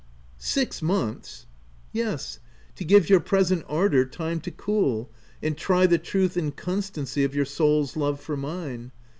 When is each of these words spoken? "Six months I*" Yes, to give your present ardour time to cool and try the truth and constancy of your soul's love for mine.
"Six 0.57 0.81
months 0.81 1.45
I*" 1.45 1.69
Yes, 1.93 2.39
to 2.73 2.83
give 2.83 3.07
your 3.07 3.19
present 3.19 3.63
ardour 3.69 4.03
time 4.05 4.39
to 4.41 4.49
cool 4.49 5.11
and 5.43 5.55
try 5.55 5.85
the 5.85 5.99
truth 5.99 6.35
and 6.35 6.55
constancy 6.55 7.23
of 7.23 7.35
your 7.35 7.45
soul's 7.45 7.95
love 7.95 8.19
for 8.19 8.35
mine. 8.35 8.91